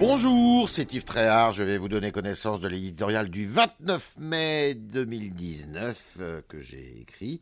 Bonjour, 0.00 0.68
c'est 0.68 0.92
Yves 0.92 1.04
Tréhard. 1.04 1.52
Je 1.52 1.62
vais 1.62 1.78
vous 1.78 1.88
donner 1.88 2.10
connaissance 2.10 2.60
de 2.60 2.66
l'éditorial 2.66 3.28
du 3.28 3.46
29 3.46 4.14
mai 4.18 4.74
2019 4.74 6.16
euh, 6.20 6.42
que 6.48 6.60
j'ai 6.60 7.00
écrit 7.00 7.40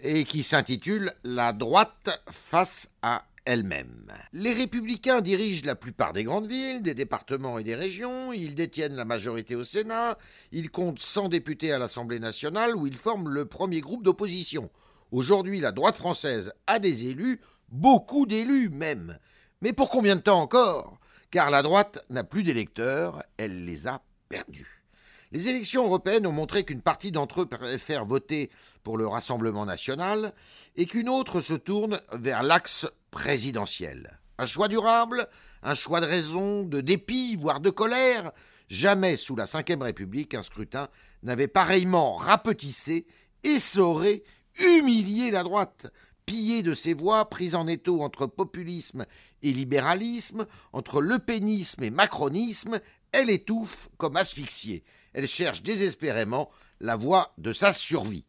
et 0.00 0.24
qui 0.24 0.42
s'intitule 0.42 1.12
La 1.22 1.52
droite 1.52 2.22
face 2.30 2.88
à 3.02 3.26
elle-même. 3.44 4.10
Les 4.32 4.54
républicains 4.54 5.20
dirigent 5.20 5.66
la 5.66 5.74
plupart 5.74 6.14
des 6.14 6.24
grandes 6.24 6.46
villes, 6.46 6.80
des 6.80 6.94
départements 6.94 7.58
et 7.58 7.62
des 7.62 7.74
régions, 7.74 8.32
ils 8.32 8.54
détiennent 8.54 8.96
la 8.96 9.04
majorité 9.04 9.54
au 9.54 9.64
Sénat, 9.64 10.16
ils 10.50 10.70
comptent 10.70 10.98
100 10.98 11.28
députés 11.28 11.72
à 11.72 11.78
l'Assemblée 11.78 12.20
nationale 12.20 12.74
où 12.74 12.86
ils 12.86 12.96
forment 12.96 13.28
le 13.28 13.44
premier 13.44 13.82
groupe 13.82 14.02
d'opposition. 14.02 14.70
Aujourd'hui, 15.10 15.60
la 15.60 15.72
droite 15.72 15.96
française 15.96 16.54
a 16.66 16.78
des 16.78 17.08
élus, 17.08 17.38
beaucoup 17.68 18.24
d'élus 18.24 18.70
même. 18.70 19.18
Mais 19.60 19.74
pour 19.74 19.90
combien 19.90 20.16
de 20.16 20.22
temps 20.22 20.40
encore? 20.40 20.98
Car 21.32 21.48
la 21.48 21.62
droite 21.62 22.04
n'a 22.10 22.24
plus 22.24 22.42
d'électeurs, 22.42 23.22
elle 23.38 23.64
les 23.64 23.86
a 23.86 24.02
perdus. 24.28 24.84
Les 25.30 25.48
élections 25.48 25.86
européennes 25.86 26.26
ont 26.26 26.32
montré 26.32 26.62
qu'une 26.62 26.82
partie 26.82 27.10
d'entre 27.10 27.40
eux 27.40 27.46
préfère 27.46 28.04
voter 28.04 28.50
pour 28.82 28.98
le 28.98 29.06
Rassemblement 29.06 29.64
national 29.64 30.34
et 30.76 30.84
qu'une 30.84 31.08
autre 31.08 31.40
se 31.40 31.54
tourne 31.54 31.98
vers 32.12 32.42
l'axe 32.42 32.86
présidentiel. 33.10 34.20
Un 34.36 34.44
choix 34.44 34.68
durable, 34.68 35.26
un 35.62 35.74
choix 35.74 36.02
de 36.02 36.06
raison, 36.06 36.64
de 36.64 36.82
dépit, 36.82 37.36
voire 37.36 37.60
de 37.60 37.70
colère. 37.70 38.32
Jamais 38.68 39.16
sous 39.16 39.34
la 39.34 39.46
Ve 39.46 39.80
République 39.80 40.34
un 40.34 40.42
scrutin 40.42 40.88
n'avait 41.22 41.48
pareillement 41.48 42.12
rapetissé, 42.12 43.06
essoré, 43.42 44.22
humilié 44.60 45.30
la 45.30 45.44
droite, 45.44 45.90
pillé 46.26 46.62
de 46.62 46.74
ses 46.74 46.92
voix, 46.92 47.30
prise 47.30 47.54
en 47.54 47.66
étau 47.68 48.02
entre 48.02 48.26
populisme 48.26 49.06
et 49.42 49.52
libéralisme, 49.52 50.46
entre 50.72 51.00
lepénisme 51.00 51.82
et 51.82 51.90
macronisme, 51.90 52.80
elle 53.12 53.30
étouffe 53.30 53.88
comme 53.98 54.16
asphyxiée. 54.16 54.84
Elle 55.12 55.28
cherche 55.28 55.62
désespérément 55.62 56.50
la 56.80 56.96
voie 56.96 57.34
de 57.38 57.52
sa 57.52 57.72
survie. 57.72 58.24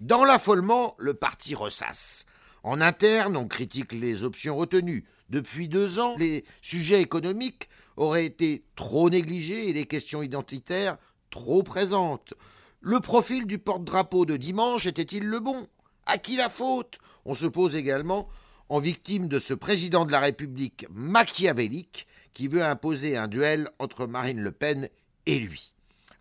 Dans 0.00 0.24
l'affolement, 0.24 0.94
le 0.98 1.14
parti 1.14 1.54
ressasse. 1.54 2.26
En 2.62 2.80
interne, 2.80 3.36
on 3.36 3.46
critique 3.46 3.92
les 3.92 4.24
options 4.24 4.56
retenues. 4.56 5.04
Depuis 5.30 5.68
deux 5.68 5.98
ans, 5.98 6.16
les 6.18 6.44
sujets 6.62 7.00
économiques 7.00 7.68
auraient 7.96 8.26
été 8.26 8.64
trop 8.74 9.08
négligés 9.10 9.68
et 9.68 9.72
les 9.72 9.86
questions 9.86 10.22
identitaires 10.22 10.98
trop 11.30 11.62
présentes. 11.62 12.34
Le 12.80 13.00
profil 13.00 13.46
du 13.46 13.58
porte-drapeau 13.58 14.26
de 14.26 14.36
dimanche 14.36 14.86
était-il 14.86 15.24
le 15.24 15.40
bon? 15.40 15.68
À 16.06 16.18
qui 16.18 16.36
la 16.36 16.48
faute? 16.48 16.98
On 17.24 17.34
se 17.34 17.46
pose 17.46 17.74
également 17.74 18.28
en 18.68 18.78
victime 18.78 19.28
de 19.28 19.38
ce 19.38 19.54
président 19.54 20.04
de 20.04 20.12
la 20.12 20.20
République 20.20 20.86
machiavélique 20.90 22.06
qui 22.34 22.48
veut 22.48 22.62
imposer 22.62 23.16
un 23.16 23.28
duel 23.28 23.68
entre 23.78 24.06
Marine 24.06 24.40
Le 24.40 24.52
Pen 24.52 24.88
et 25.26 25.38
lui. 25.38 25.72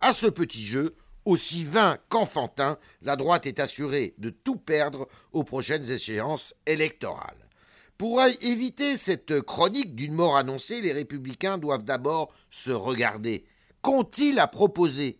À 0.02 0.14
ce 0.14 0.28
petit 0.28 0.64
jeu, 0.64 0.96
aussi 1.26 1.64
vain 1.64 1.98
qu'enfantin, 2.10 2.78
la 3.02 3.16
droite 3.16 3.48
est 3.48 3.60
assurée 3.60 4.14
de 4.20 4.30
tout 4.30 4.58
perdre 4.58 5.08
aux 5.34 5.44
prochaines 5.44 5.90
échéances 5.90 6.54
électorales. 6.66 7.50
Pour 7.98 8.22
éviter 8.42 8.98
cette 8.98 9.42
chronique 9.42 9.96
d'une 9.96 10.14
mort 10.14 10.38
annoncée, 10.38 10.82
les 10.82 10.92
républicains 10.92 11.58
doivent 11.58 11.86
d'abord 11.86 12.34
se 12.50 12.72
regarder. 12.72 13.46
Qu'ont-ils 13.82 14.38
à 14.40 14.48
proposer? 14.48 15.20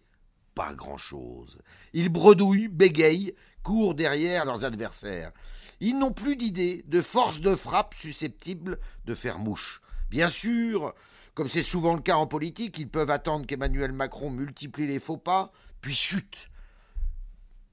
Pas 0.54 0.74
grand-chose. 0.74 1.58
Ils 1.94 2.10
bredouillent, 2.10 2.68
bégayent, 2.68 3.34
courent 3.64 3.96
derrière 3.96 4.46
leurs 4.46 4.66
adversaires. 4.66 5.32
Ils 5.80 5.98
n'ont 5.98 6.12
plus 6.12 6.36
d'idées, 6.36 6.84
de 6.88 7.02
force 7.02 7.42
de 7.42 7.56
frappe 7.56 7.94
susceptible 7.94 8.80
de 9.06 9.16
faire 9.16 9.40
mouche. 9.40 9.82
Bien 10.10 10.30
sûr, 10.30 10.94
comme 11.34 11.48
c'est 11.48 11.64
souvent 11.64 11.96
le 11.96 12.02
cas 12.02 12.16
en 12.16 12.28
politique, 12.28 12.78
ils 12.78 12.90
peuvent 12.90 13.10
attendre 13.10 13.46
qu'Emmanuel 13.46 13.92
Macron 13.92 14.30
multiplie 14.30 14.88
les 14.88 15.00
faux 15.00 15.18
pas, 15.18 15.52
puis 15.82 15.94
chute. 15.94 16.50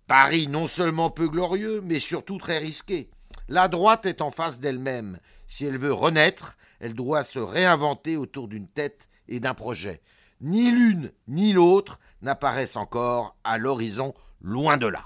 Paris 0.07 0.49
non 0.49 0.67
seulement 0.67 1.11
peu 1.11 1.29
glorieux, 1.29 1.81
mais 1.81 2.01
surtout 2.01 2.39
très 2.39 2.59
risqué. 2.59 3.09
La 3.49 3.69
droite 3.69 4.07
est 4.07 4.21
en 4.21 4.31
face 4.31 4.61
d'elle-même. 4.61 5.19
Si 5.47 5.65
elle 5.65 5.79
veut 5.79 5.93
renaître, 5.93 6.57
elle 6.81 6.95
doit 6.95 7.25
se 7.25 7.39
réinventer 7.39 8.17
autour 8.17 8.49
d'une 8.49 8.69
tête 8.69 9.09
et 9.29 9.41
d'un 9.41 9.55
projet. 9.55 10.03
Ni 10.41 10.71
l'une 10.71 11.13
ni 11.29 11.53
l'autre 11.53 12.01
n'apparaissent 12.21 12.77
encore 12.77 13.37
à 13.45 13.59
l'horizon 13.59 14.13
loin 14.41 14.77
de 14.77 14.89
là. 14.89 15.05